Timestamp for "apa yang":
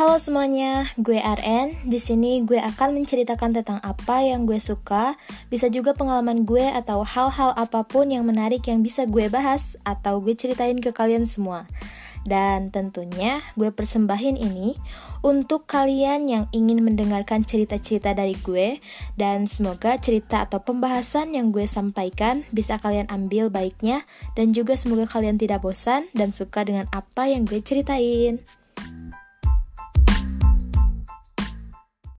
3.84-4.48, 26.88-27.44